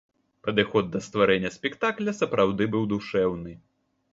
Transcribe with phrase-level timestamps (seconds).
[0.45, 3.51] Падыход да стварэння спектакля сапраўды быў душэўны.